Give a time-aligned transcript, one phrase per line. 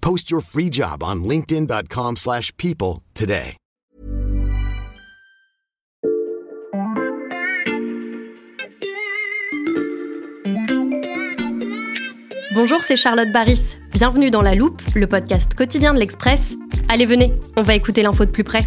[0.00, 3.56] Post your free job on linkedin.com/people slash people today.
[12.54, 13.76] Bonjour, c'est Charlotte Baris.
[13.92, 16.56] Bienvenue dans La Loupe, le podcast quotidien de l'Express.
[16.88, 18.66] Allez, venez, on va écouter l'info de plus près.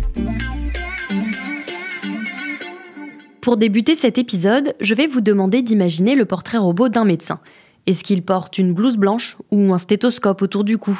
[3.41, 7.39] Pour débuter cet épisode, je vais vous demander d'imaginer le portrait robot d'un médecin.
[7.87, 10.97] Est-ce qu'il porte une blouse blanche ou un stéthoscope autour du cou?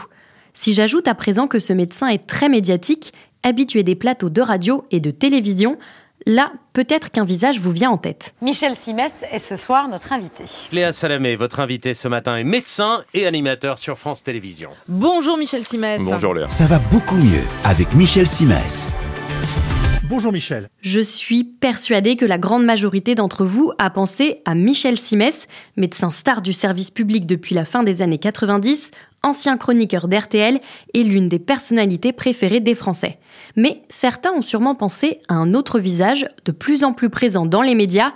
[0.54, 3.14] Si j'ajoute à présent que ce médecin est très médiatique,
[3.44, 5.78] habitué des plateaux de radio et de télévision,
[6.26, 8.34] là, peut-être qu'un visage vous vient en tête.
[8.42, 10.44] Michel Simès est ce soir notre invité.
[10.72, 14.72] Léa Salamé, votre invité ce matin est médecin et animateur sur France Télévisions.
[14.88, 16.04] Bonjour Michel Simès.
[16.04, 16.50] Bonjour Léa.
[16.50, 18.92] Ça va beaucoup mieux avec Michel Simès.
[20.12, 20.68] Bonjour Michel.
[20.82, 26.12] Je suis persuadée que la grande majorité d'entre vous a pensé à Michel Simès, médecin
[26.12, 28.92] star du service public depuis la fin des années 90,
[29.24, 30.60] ancien chroniqueur d'RTL
[30.94, 33.20] et l'une des personnalités préférées des Français.
[33.56, 37.62] Mais certains ont sûrement pensé à un autre visage, de plus en plus présent dans
[37.62, 38.12] les médias,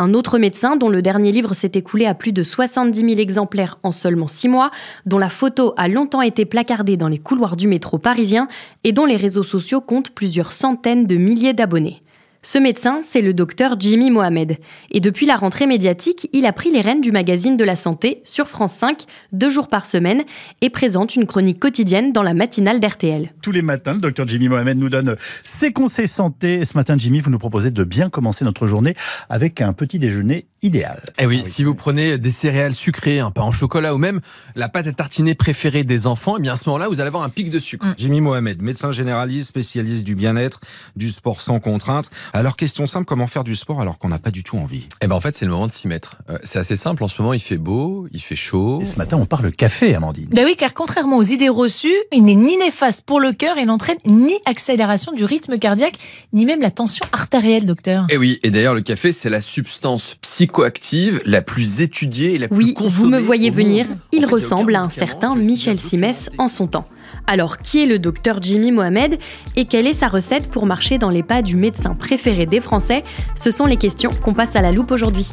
[0.00, 3.78] un autre médecin dont le dernier livre s'est écoulé à plus de 70 000 exemplaires
[3.82, 4.70] en seulement 6 mois,
[5.04, 8.48] dont la photo a longtemps été placardée dans les couloirs du métro parisien
[8.82, 12.02] et dont les réseaux sociaux comptent plusieurs centaines de milliers d'abonnés.
[12.42, 14.56] Ce médecin, c'est le docteur Jimmy Mohamed.
[14.92, 18.22] Et depuis la rentrée médiatique, il a pris les rênes du magazine de la santé
[18.24, 20.22] sur France 5, deux jours par semaine,
[20.62, 23.34] et présente une chronique quotidienne dans la matinale d'RTL.
[23.42, 26.54] Tous les matins, le docteur Jimmy Mohamed nous donne ses conseils santé.
[26.54, 28.94] Et ce matin, Jimmy, vous nous proposez de bien commencer notre journée
[29.28, 31.02] avec un petit déjeuner idéal.
[31.18, 34.20] Eh oui, si vous prenez des céréales sucrées, un pain au chocolat ou même
[34.54, 37.22] la pâte à tartiner préférée des enfants, eh bien à ce moment-là, vous allez avoir
[37.22, 37.86] un pic de sucre.
[37.98, 40.60] Jimmy Mohamed, médecin généraliste, spécialiste du bien-être,
[40.96, 42.10] du sport sans contrainte.
[42.32, 44.86] Alors, question simple, comment faire du sport alors qu'on n'a pas du tout envie?
[45.02, 46.16] Eh ben en fait, c'est le moment de s'y mettre.
[46.30, 48.78] Euh, c'est assez simple, en ce moment, il fait beau, il fait chaud.
[48.80, 50.28] Et ce matin, on parle café, Amandine.
[50.30, 53.64] Ben oui, car contrairement aux idées reçues, il n'est ni néfaste pour le cœur et
[53.64, 55.96] n'entraîne ni accélération du rythme cardiaque,
[56.32, 58.06] ni même la tension artérielle, docteur.
[58.10, 62.46] Eh oui, et d'ailleurs, le café, c'est la substance psychoactive la plus étudiée et la
[62.46, 63.98] plus Oui, vous me voyez venir, monde.
[64.12, 66.86] il En fait, ressemble à un certain Michel Simès en son temps.
[67.26, 69.18] Alors, qui est le docteur Jimmy Mohamed
[69.56, 73.04] et quelle est sa recette pour marcher dans les pas du médecin préféré des Français?
[73.34, 75.28] Ce sont les questions qu'on passe à la loupe aujourd'hui.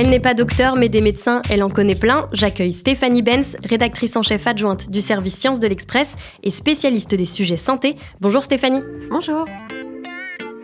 [0.00, 2.28] Elle n'est pas docteur, mais des médecins, elle en connaît plein.
[2.32, 7.24] J'accueille Stéphanie Benz, rédactrice en chef adjointe du service Sciences de l'Express et spécialiste des
[7.24, 7.96] sujets santé.
[8.20, 8.82] Bonjour Stéphanie.
[9.10, 9.44] Bonjour.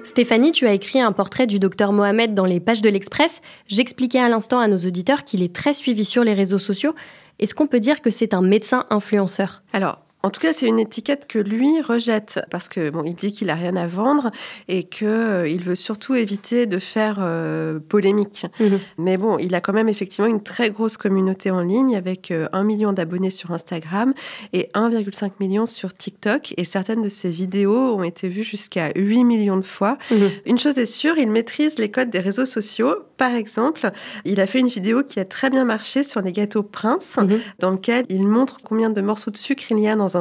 [0.05, 3.41] Stéphanie, tu as écrit un portrait du docteur Mohamed dans les pages de l'Express.
[3.69, 6.95] J'expliquais à l'instant à nos auditeurs qu'il est très suivi sur les réseaux sociaux.
[7.39, 9.63] Est-ce qu'on peut dire que c'est un médecin influenceur?
[9.73, 13.31] Alors, en tout cas, c'est une étiquette que lui rejette parce que bon, il dit
[13.31, 14.31] qu'il a rien à vendre
[14.69, 18.47] et que euh, il veut surtout éviter de faire euh, polémique.
[18.59, 18.79] Mhm.
[18.97, 22.49] Mais bon, il a quand même effectivement une très grosse communauté en ligne avec euh,
[22.55, 24.15] un million d'abonnés sur Instagram
[24.55, 26.55] et 1,5 million sur TikTok.
[26.57, 29.99] Et certaines de ses vidéos ont été vues jusqu'à 8 millions de fois.
[30.11, 30.31] Mhm.
[30.47, 32.95] Une chose est sûre, il maîtrise les codes des réseaux sociaux.
[33.19, 33.91] Par exemple,
[34.25, 37.41] il a fait une vidéo qui a très bien marché sur les gâteaux Prince, Mhm.
[37.59, 40.14] dans lequel il montre combien de morceaux de sucre il y a dans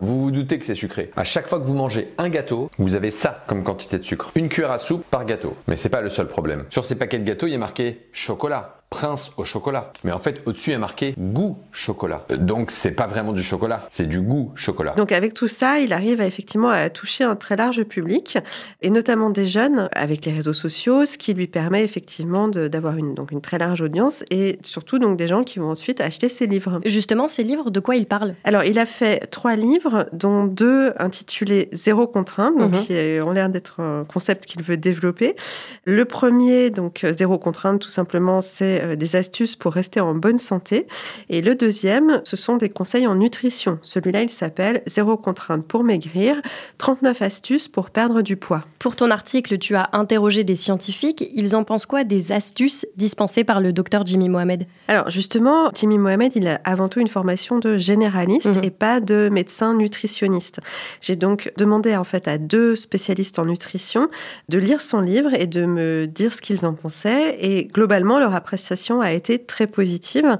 [0.00, 1.10] Vous vous doutez que c'est sucré.
[1.16, 4.30] À chaque fois que vous mangez un gâteau, vous avez ça comme quantité de sucre.
[4.34, 5.54] Une cuillère à soupe par gâteau.
[5.66, 6.64] Mais c'est pas le seul problème.
[6.70, 8.77] Sur ces paquets de gâteaux, il y a marqué chocolat.
[8.90, 9.92] Prince au chocolat.
[10.02, 12.24] Mais en fait, au-dessus, il y a marqué goût chocolat.
[12.30, 14.92] Euh, Donc, c'est pas vraiment du chocolat, c'est du goût chocolat.
[14.96, 18.38] Donc avec tout ça, il arrive à, effectivement à toucher un très large public,
[18.80, 23.14] et notamment des jeunes avec les réseaux sociaux, ce qui lui permet effectivement d'avoir une,
[23.14, 26.46] donc une très large audience, et surtout donc des gens qui vont ensuite acheter ses
[26.46, 26.80] livres.
[26.86, 28.34] Justement, ces livres, de quoi il parle?
[28.44, 32.80] Alors, il a fait trois livres, dont deux intitulés Zéro contrainte, donc Mhm.
[32.84, 35.36] qui ont l'air d'être un concept qu'il veut développer.
[35.84, 40.38] Le premier, donc Zéro contrainte, tout simplement, c'est c'est des astuces pour rester en bonne
[40.38, 40.86] santé.
[41.28, 43.78] Et le deuxième, ce sont des conseils en nutrition.
[43.82, 46.36] Celui-là, il s'appelle Zéro contrainte pour maigrir,
[46.78, 48.64] 39 astuces pour perdre du poids.
[48.78, 51.24] Pour ton article, tu as interrogé des scientifiques.
[51.34, 54.66] Ils en pensent quoi des astuces dispensées par le docteur Jimmy Mohamed?
[54.88, 58.64] Alors justement, Jimmy Mohamed, il a avant tout une formation de généraliste mhm.
[58.64, 60.60] et pas de médecin nutritionniste.
[61.00, 64.08] J'ai donc demandé en fait à deux spécialistes en nutrition
[64.48, 67.36] de lire son livre et de me dire ce qu'ils en pensaient.
[67.40, 68.67] Et globalement, leur appréciation
[69.00, 70.38] a été très positive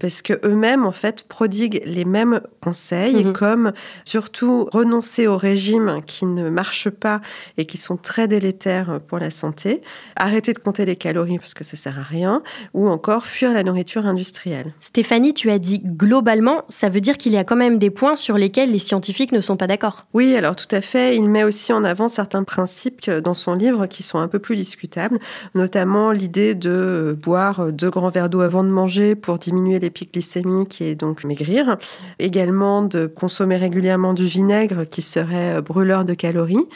[0.00, 3.32] parce que eux-mêmes en fait prodiguent les mêmes conseils mhm.
[3.32, 3.72] comme
[4.04, 7.20] surtout renoncer aux régimes qui ne marchent pas
[7.56, 9.82] et qui sont très délétères pour la santé,
[10.16, 12.42] arrêter de compter les calories parce que ça sert à rien,
[12.74, 14.72] ou encore fuir la nourriture industrielle.
[14.80, 18.16] Stéphanie, tu as dit globalement, ça veut dire qu'il y a quand même des points
[18.16, 20.06] sur lesquels les scientifiques ne sont pas d'accord.
[20.14, 21.16] Oui, alors tout à fait.
[21.16, 24.56] Il met aussi en avant certains principes dans son livre qui sont un peu plus
[24.56, 25.18] discutables,
[25.54, 30.12] notamment l'idée de boire deux grands verres d'eau avant de manger pour diminuer les pics
[30.12, 31.76] glycémiques et donc maigrir.
[32.18, 36.66] Également de consommer régulièrement du vinaigre qui serait brûleur de calories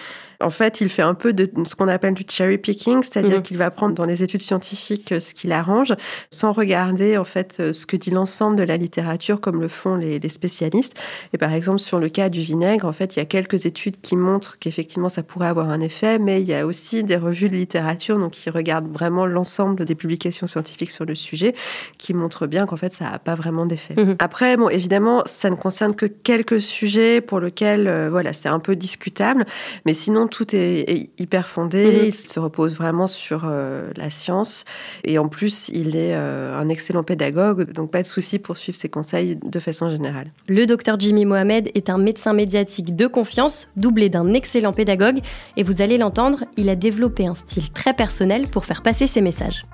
[0.43, 3.43] en fait, il fait un peu de ce qu'on appelle du cherry picking, c'est-à-dire mhm.
[3.43, 5.95] qu'il va prendre dans les études scientifiques euh, ce qu'il arrange,
[6.31, 9.97] sans regarder en fait euh, ce que dit l'ensemble de la littérature, comme le font
[9.97, 10.95] les, spécialistes.
[11.33, 14.01] Et par exemple, sur le cas du vinaigre, en fait, il y a quelques études
[14.01, 17.49] qui montrent qu'effectivement ça pourrait avoir un effet, mais il y a aussi des revues
[17.49, 21.55] de littérature, donc qui regardent vraiment l'ensemble des publications scientifiques sur le sujet,
[21.99, 23.95] qui montrent bien qu'en fait ça n'a pas vraiment d'effet.
[23.97, 24.17] Mhm.
[24.19, 28.61] Après, bon, évidemment, ça ne concerne que quelques sujets pour lesquels, euh, voilà, c'est un
[28.61, 29.45] peu discutable,
[29.85, 31.85] mais sinon tout est, hyper fondé.
[31.85, 32.07] Mhm.
[32.07, 34.65] Il se repose vraiment sur euh, la science.
[35.05, 37.71] Et en plus, il est euh, un excellent pédagogue.
[37.73, 40.33] Donc, pas de souci pour suivre ses conseils de façon générale.
[40.49, 45.21] Le docteur Jimmy Mohamed est un médecin médiatique de confiance, doublé d'un excellent pédagogue.
[45.57, 49.21] Et vous allez l'entendre, il a développé un style très personnel pour faire passer ses
[49.21, 49.65] messages.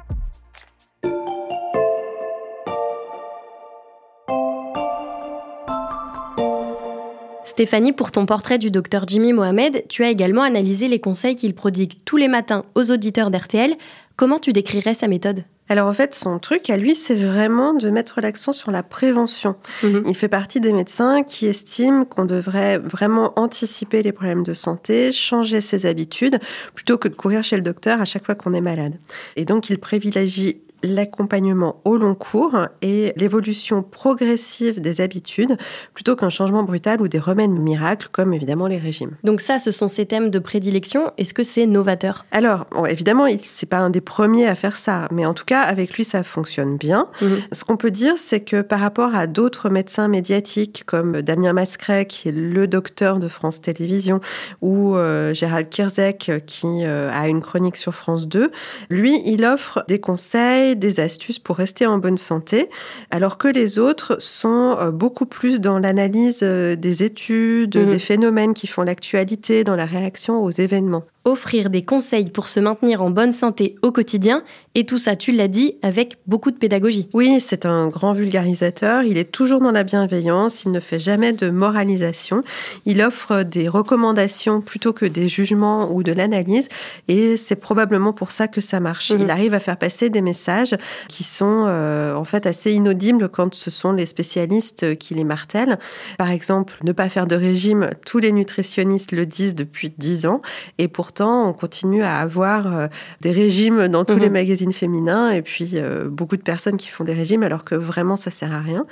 [7.59, 11.57] Stéphanie, pour ton portrait du docteur Jimmy Mohamed, tu as également analysé les conseils qu'il
[11.57, 13.75] prodigue tous les matins aux auditeurs d'RTL.
[14.15, 15.43] Comment tu décrirais sa méthode?
[15.69, 19.57] Alors en fait, son truc à lui, c'est vraiment de mettre l'accent sur la prévention.
[19.83, 20.05] Mhm.
[20.07, 25.11] Il fait partie des médecins qui estiment qu'on devrait vraiment anticiper les problèmes de santé,
[25.11, 26.39] changer ses habitudes,
[26.77, 29.01] plutôt que de courir chez le docteur à chaque fois qu'on est malade.
[29.35, 35.57] Et donc, il privilégie l'accompagnement au long cours et l'évolution progressive des habitudes
[35.95, 39.13] plutôt qu'un changement brutal ou des remèdes miracles comme évidemment les régimes.
[39.25, 41.13] Donc ça, ce sont ces thèmes de prédilection.
[41.19, 42.25] Est-ce que c'est novateur?
[42.33, 45.95] Alors, évidemment, c'est pas un des premiers à faire ça, mais en tout cas, avec
[45.95, 47.09] lui, ça fonctionne bien.
[47.21, 47.39] Mhm.
[47.53, 52.07] Ce qu'on peut dire, c'est que par rapport à d'autres médecins médiatiques comme Damien Mascret,
[52.07, 54.21] qui est le docteur de France Télévisions,
[54.63, 58.51] ou euh, Gérald Kirzek, qui euh, a une chronique sur France 2,
[58.91, 62.69] lui, il offre des conseils des astuces pour rester en bonne santé,
[63.11, 67.91] alors que les autres sont euh, beaucoup plus dans l'analyse euh, des études, mhm.
[67.91, 72.61] des phénomènes qui font l'actualité, dans la réaction aux événements offrir des conseils pour se
[72.61, 74.43] maintenir en bonne santé au quotidien,
[74.75, 77.09] et tout ça, tu l'as dit, avec beaucoup de pédagogie.
[77.13, 81.33] Oui, c'est un grand vulgarisateur, il est toujours dans la bienveillance, il ne fait jamais
[81.33, 82.43] de moralisation,
[82.85, 86.69] il offre des recommandations plutôt que des jugements ou de l'analyse,
[87.09, 89.11] et c'est probablement pour ça que ça marche.
[89.11, 89.31] Il mhm.
[89.31, 90.77] arrive à faire passer des messages
[91.09, 95.79] qui sont euh, en fait assez inaudibles quand ce sont les spécialistes qui les martèlent.
[96.19, 100.41] Par exemple, ne pas faire de régime, tous les nutritionnistes le disent depuis dix ans,
[100.79, 102.89] et pourtant on continue à avoir euh,
[103.21, 104.33] des régimes dans tous les mhm.
[104.33, 108.17] magazines féminins et puis euh, beaucoup de personnes qui font des régimes alors que vraiment
[108.17, 108.87] ça sert à rien.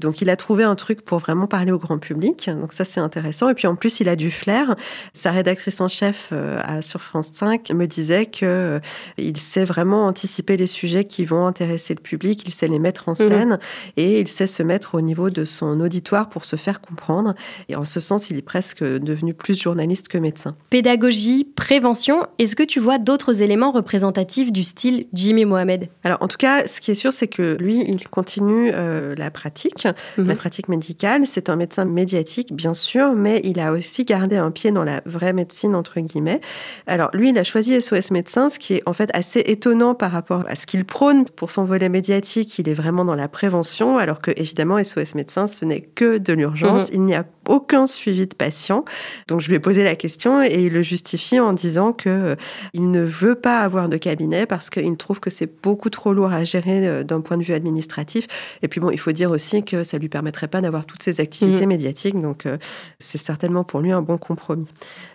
[0.00, 2.50] Donc il a trouvé un truc pour vraiment parler au grand public.
[2.50, 3.48] Donc ça c'est intéressant.
[3.48, 4.74] Et puis en plus il a du flair.
[5.12, 8.80] Sa rédactrice en chef euh, sur France 5 me disait que
[9.18, 12.42] il sait vraiment anticiper les sujets qui vont intéresser le public.
[12.46, 13.28] Il sait les mettre en mhm.
[13.28, 13.58] scène
[13.96, 17.34] et il sait se mettre au niveau de son auditoire pour se faire comprendre.
[17.68, 20.56] Et en ce sens il est presque devenu plus journaliste que médecin.
[20.70, 25.88] Pédagogie, prévention, est-ce que tu vois d'autres éléments représentatifs du style Jimmy Mohamed?
[26.02, 29.30] Alors en tout cas, ce qui est sûr, c'est que lui, il continue euh, la
[29.30, 29.86] pratique,
[30.18, 30.26] mhm.
[30.26, 31.24] la pratique médicale.
[31.24, 35.02] C'est un médecin médiatique, bien sûr, mais il a aussi gardé un pied dans la
[35.06, 36.40] vraie médecine, entre guillemets.
[36.88, 40.10] Alors lui, il a choisi SOS Médecin, ce qui est en fait assez étonnant par
[40.10, 41.26] rapport à ce qu'il prône.
[41.26, 45.46] Pour son volet médiatique, il est vraiment dans la prévention, alors que évidemment, SOS Médecin,
[45.46, 46.88] ce n'est que de l'urgence.
[46.88, 46.94] Mhm.
[46.94, 48.84] Il n'y a aucun suivi de patient.
[49.28, 52.34] Donc je lui ai posé la question et il le justifie en disant que euh,
[52.74, 56.32] il ne veut pas avoir de cabinet parce qu'il trouve que c'est beaucoup trop lourd
[56.32, 58.26] à gérer euh, d'un point de vue administratif.
[58.62, 61.20] Et puis bon, il faut dire aussi que ça lui permettrait pas d'avoir toutes ces
[61.20, 61.68] activités Mhm.
[61.68, 62.20] médiatiques.
[62.20, 62.58] Donc euh,
[62.98, 64.66] c'est certainement pour lui un bon compromis.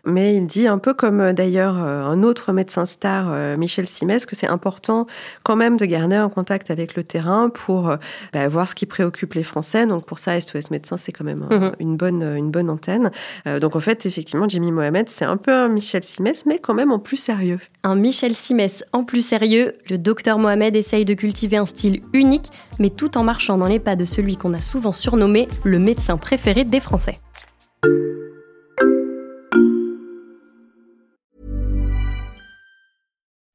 [0.09, 3.85] Mais il dit un peu comme euh, d'ailleurs euh, un autre médecin star, euh, Michel
[3.87, 5.05] Simès, que c'est important
[5.43, 7.93] quand même de garder un contact avec le terrain pour
[8.33, 9.85] bah, voir ce qui préoccupe les Français.
[9.85, 11.71] Donc pour ça, SOS Médecins, c'est quand même un- Mhm.
[11.79, 13.11] une, bonne, une bonne antenne.
[13.47, 16.73] Euh, donc en fait, effectivement, Jimmy Mohamed, c'est un peu un Michel Simès, mais quand
[16.73, 17.59] même en plus sérieux.
[17.83, 22.49] Un Michel Simès en plus sérieux, le docteur Mohamed essaye de cultiver un style unique,
[22.79, 26.15] mais tout en marchant dans les pas de celui qu'on a souvent surnommé le médecin
[26.17, 27.19] préféré des Français.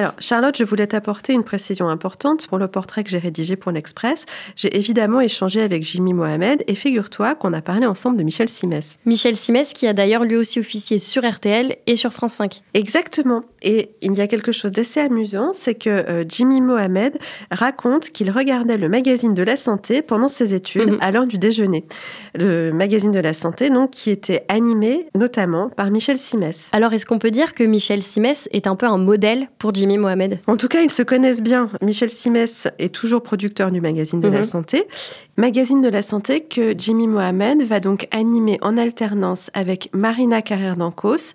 [0.00, 3.70] Alors, Charlotte, je voulais t'apporter une précision importante pour le portrait que j'ai rédigé pour
[3.70, 4.24] l'Express.
[4.56, 8.96] J'ai évidemment échangé avec Jimmy Mohamed et figure-toi qu'on a parlé ensemble de Michel Simès.
[9.04, 12.62] Michel Simès qui a d'ailleurs lui aussi officié sur RTL et sur France 5.
[12.72, 13.42] Exactement.
[13.62, 17.18] Et il y a quelque chose d'assez amusant, c'est que euh, Jimmy Mohamed
[17.50, 20.98] raconte qu'il regardait le magazine de la santé pendant ses études Mhm.
[21.00, 21.84] à l'heure du déjeuner.
[22.34, 26.68] Le magazine de la santé, donc, qui était animé notamment par Michel Simès.
[26.72, 29.98] Alors est-ce qu'on peut dire que Michel Simès est un peu un modèle pour Jimmy
[29.98, 31.68] Mohamed En tout cas, ils se connaissent bien.
[31.82, 34.44] Michel Simès est toujours producteur du magazine de la Mhm.
[34.44, 34.84] santé.
[35.36, 40.76] Magazine de la santé que Jimmy Mohamed va donc animer en alternance avec Marina Carrère
[40.76, 41.32] d'Ancos.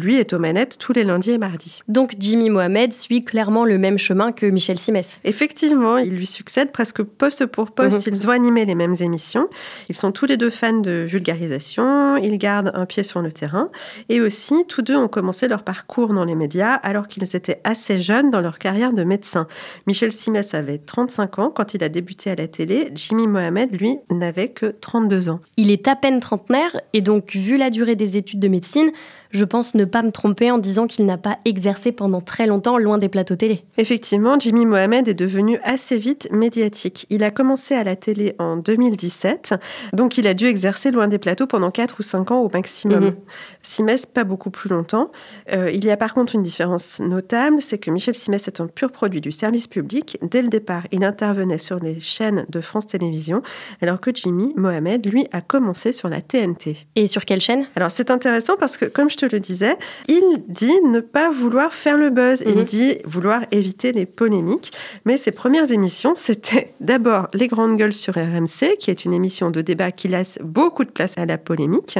[0.00, 1.80] Lui est aux manettes tous les lundis et mardis.
[1.88, 5.18] Donc Jimmy Mohamed suit clairement le même chemin que Michel Simès.
[5.24, 8.06] Effectivement, il lui succède presque poste pour poste.
[8.06, 8.14] Mhm.
[8.14, 9.48] Ils ont animé les mêmes émissions.
[9.88, 12.16] Ils sont tous les deux fans de vulgarisation.
[12.16, 13.70] Ils gardent un pied sur le terrain.
[14.08, 18.00] Et aussi, tous deux ont commencé leur parcours dans les médias alors qu'ils étaient assez
[18.00, 19.46] jeunes dans leur carrière de médecin.
[19.86, 22.90] Michel Simès avait 35 ans quand il a débuté à la télé.
[22.94, 25.40] Jimmy Mohamed, lui, n'avait que 32 ans.
[25.56, 28.90] Il est à peine trentenaire et donc vu la durée des études de médecine,
[29.30, 32.78] je pense ne pas me tromper en disant qu'il n'a pas exercé pendant très longtemps
[32.78, 33.64] loin des plateaux télé.
[33.78, 37.06] Effectivement, Jimmy Mohamed est devenu assez vite médiatique.
[37.10, 39.54] Il a commencé à la télé en 2017,
[39.92, 43.04] donc il a dû exercer loin des plateaux pendant 4 ou 5 ans au maximum.
[43.04, 43.14] Mhm.
[43.62, 45.10] Simès, pas beaucoup plus longtemps.
[45.52, 48.66] Euh, il y a par contre une différence notable, c'est que Michel Simès est un
[48.66, 50.18] pur produit du service public.
[50.22, 53.42] Dès le départ, il intervenait sur les chaînes de France Télévisions,
[53.82, 56.76] alors que Jimmy Mohamed, lui, a commencé sur la TNT.
[56.94, 57.66] Et sur quelle chaîne?
[57.76, 59.76] Alors c'est intéressant parce que, comme je te le disais,
[60.08, 62.42] il dit ne pas vouloir faire le buzz.
[62.46, 62.64] Il Mhm.
[62.64, 64.72] dit vouloir éviter les polémiques.
[65.04, 69.50] Mais ses premières émissions, c'était d'abord Les Grandes Gueules sur RMC, qui est une émission
[69.50, 71.98] de débat qui laisse beaucoup de place à la polémique.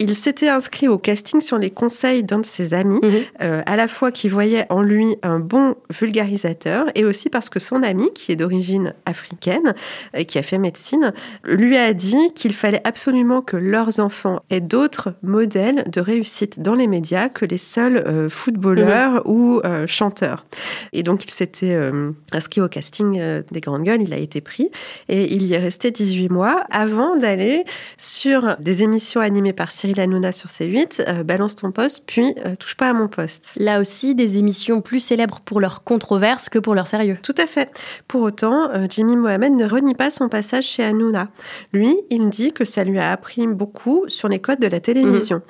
[0.00, 3.10] Il s'était inscrit au casting sur les conseils d'un de ses amis, Mhm.
[3.42, 7.60] euh, à la fois qui voyait en lui un bon vulgarisateur et aussi parce que
[7.60, 9.74] son ami, qui est d'origine africaine,
[10.14, 11.12] et qui a fait médecine,
[11.44, 16.74] lui a dit qu'il fallait absolument que leurs enfants aient d'autres modèles de réussite dans
[16.74, 20.46] les médias que les seuls euh, footballeurs ou euh, chanteurs.
[20.92, 23.20] Et donc il s'était euh, inscrit au casting
[23.50, 24.70] des Grandes Gueules, il a été pris
[25.08, 27.64] et il y est resté 18 mois avant d'aller
[27.98, 32.76] sur des émissions animées par Cyril Hanouna sur C8, euh, Balance ton poste, puis Touche
[32.76, 33.50] pas à mon poste.
[33.56, 37.18] Là aussi, des émissions plus célèbres pour leur controverse que pour leur sérieux.
[37.22, 37.70] Tout à fait.
[38.08, 41.28] Pour autant, Jimmy Mohamed ne renie pas son passage chez Hanouna.
[41.72, 45.42] Lui, il dit que ça lui a appris beaucoup sur les codes de la télévision.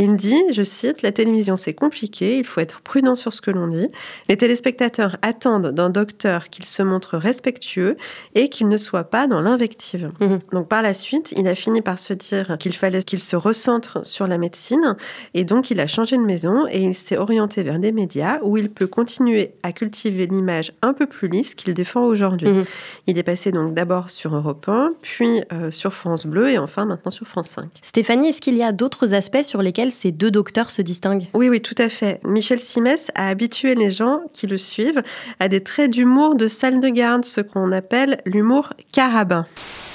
[0.00, 3.50] Il dit, je cite, La télévision c'est compliqué, il faut être prudent sur ce que
[3.50, 3.88] l'on dit.
[4.30, 7.98] Les téléspectateurs attendent d'un docteur qu'il se montre respectueux
[8.34, 10.10] et qu'il ne soit pas dans l'invective.
[10.20, 10.38] Mhm.
[10.52, 14.06] Donc par la suite, il a fini par se dire qu'il fallait qu'il se recentre
[14.06, 14.96] sur la médecine
[15.34, 18.56] et donc il a changé de maison et il s'est orienté vers des médias où
[18.56, 22.48] il peut continuer à cultiver l'image un peu plus lisse qu'il défend aujourd'hui.
[22.48, 22.64] Mhm.
[23.06, 26.86] Il est passé donc d'abord sur Europe 1, puis euh, sur France Bleu et enfin
[26.86, 27.66] maintenant sur France 5.
[27.82, 31.48] Stéphanie, est-ce qu'il y a d'autres aspects sur lesquels ces deux docteurs se distinguent Oui,
[31.48, 32.20] oui, tout à fait.
[32.24, 35.02] Michel Simès a habitué les gens qui le suivent
[35.38, 39.46] à des traits d'humour de salle de garde, ce qu'on appelle l'humour carabin.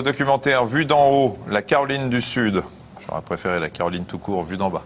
[0.04, 2.62] Documentaire Vue d'en haut, la Caroline du Sud.
[3.08, 4.84] J'aurais préféré la Caroline tout court, vue d'en bas.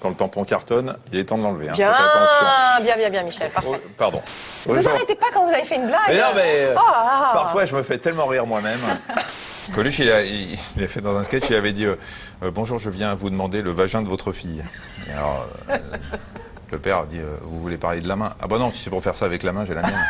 [0.00, 1.68] quand le tampon cartonne, il est temps de l'enlever.
[1.68, 1.74] Hein.
[1.76, 1.92] Bien,
[2.82, 3.50] bien, bien, bien, Michel.
[3.52, 3.68] Parfait.
[3.72, 4.20] Oh, pardon.
[4.66, 4.90] Vous Bonjour.
[4.92, 6.00] arrêtez pas quand vous avez fait une blague.
[6.08, 7.30] Mais non, mais Oh là là.
[7.34, 8.80] parfois je me fais tellement rire moi-même.
[9.74, 11.96] Coluche, il a, il, il a fait dans un sketch, il avait dit euh,
[12.42, 14.62] Euh, Bonjour, je viens vous demander le vagin de votre fille.
[15.08, 15.78] Et alors, euh,
[16.70, 18.34] le père a dit euh, Vous voulez parler de la main?
[18.40, 20.04] Ah bah non, si c'est pour faire ça avec la main, j'ai la mienne.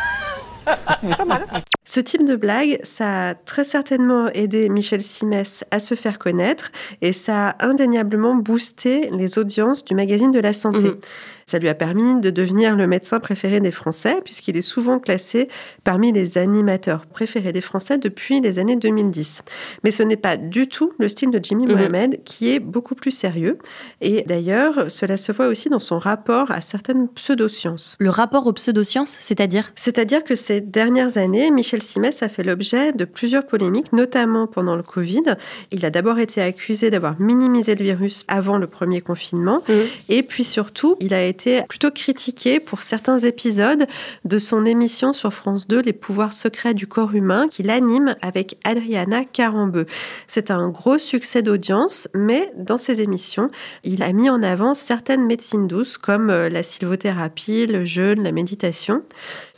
[1.85, 6.71] Ce type de blague, ça a très certainement aidé Michel Simès à se faire connaître
[7.01, 10.89] et ça a indéniablement boosté les audiences du magazine de la santé.
[10.89, 10.97] Mhm.
[11.45, 15.47] Ça lui a permis de devenir le médecin préféré des Français puisqu'il est souvent classé
[15.83, 19.43] parmi les animateurs préférés des Français depuis les années 2010.
[19.83, 21.71] Mais ce n'est pas du tout le style de Jimmy Mhm.
[21.73, 23.57] Mohamed qui est beaucoup plus sérieux
[24.01, 27.95] et d'ailleurs cela se voit aussi dans son rapport à certaines pseudosciences.
[27.99, 29.71] Le rapport aux pseudosciences, c'est-à-dire?
[29.75, 34.75] C'est-à-dire que ces dernières années, Michel Simès a fait l'objet de plusieurs polémiques, notamment pendant
[34.75, 35.23] le Covid.
[35.71, 39.61] Il a d'abord été accusé d'avoir minimisé le virus avant le premier confinement.
[40.09, 41.32] Et puis surtout, il a été
[41.67, 43.85] plutôt critiqué pour certains épisodes
[44.25, 48.57] de son émission sur France 2, Les pouvoirs secrets du corps humain, qu'il anime avec
[48.63, 49.85] Adriana Carambeu.
[50.27, 53.49] C'est un gros succès d'audience, mais dans ses émissions,
[53.83, 58.31] il a mis en avant certaines médecines douces comme euh, la sylvothérapie, le jeûne, la
[58.31, 59.03] méditation.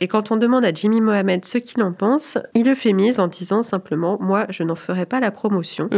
[0.00, 3.20] Et quand on demande à Jimmy Mohamed ce qu'il en pense, il le fait mise
[3.20, 5.88] en disant simplement Moi, je n'en ferai pas la promotion.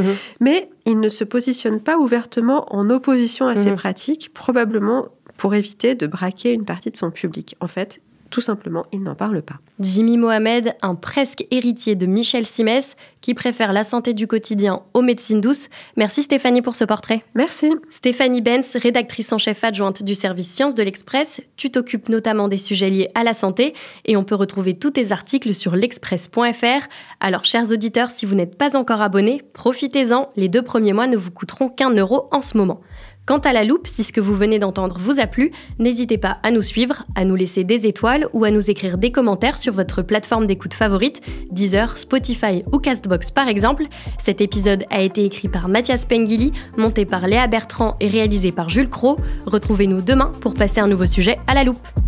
[0.41, 3.77] Mais il ne se positionne pas ouvertement en opposition à ces Mhm.
[3.77, 5.09] pratiques, probablement
[5.39, 7.57] pour éviter de braquer une partie de son public.
[7.61, 9.55] En fait, tout simplement, il n'en parle pas.
[9.81, 15.03] Jimmy Mohamed, un presque héritier de Michel Simès, qui préfère la santé du quotidien aux
[15.03, 15.69] médecines douces.
[15.97, 17.25] Merci Stéphanie pour ce portrait.
[17.35, 17.71] Merci.
[17.89, 21.41] Stéphanie Benz, rédactrice en chef adjointe du service Sciences de l'Express.
[21.57, 23.73] Tu t'occupes notamment des sujets liés à la santé
[24.05, 26.89] et on peut retrouver tous tes articles sur l'express.fr.
[27.21, 30.31] Alors, chers auditeurs, si vous n'êtes pas encore abonnés, profitez-en.
[30.37, 32.81] Les deux premiers mois ne vous coûteront qu'un euro en ce moment.
[33.29, 36.39] Quant à la loupe, si ce que vous venez d'entendre vous a plu, n'hésitez pas
[36.43, 39.75] à nous suivre, à nous laisser des étoiles ou à nous écrire des commentaires sur
[39.75, 41.21] votre plateforme d'écoute favorite,
[41.51, 43.85] Deezer, Spotify ou Castbox par exemple.
[44.19, 48.71] Cet épisode a été écrit par Mathias Pengili, monté par Léa Bertrand et réalisé par
[48.71, 49.17] Jules Cro.
[49.45, 52.08] Retrouvez-nous demain pour passer un nouveau sujet à la loupe.